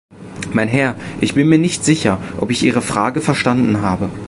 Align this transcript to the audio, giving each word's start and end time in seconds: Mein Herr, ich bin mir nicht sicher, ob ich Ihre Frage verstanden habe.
Mein 0.51 0.67
Herr, 0.67 0.95
ich 1.19 1.35
bin 1.35 1.47
mir 1.47 1.59
nicht 1.59 1.85
sicher, 1.85 2.17
ob 2.39 2.49
ich 2.49 2.63
Ihre 2.63 2.81
Frage 2.81 3.21
verstanden 3.21 3.81
habe. 3.83 4.09